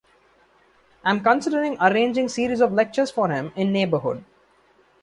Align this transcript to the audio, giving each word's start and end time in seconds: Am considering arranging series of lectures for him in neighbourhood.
Am 1.05 1.19
considering 1.19 1.77
arranging 1.79 2.27
series 2.27 2.59
of 2.59 2.71
lectures 2.73 3.11
for 3.11 3.29
him 3.29 3.53
in 3.55 3.71
neighbourhood. 3.71 4.25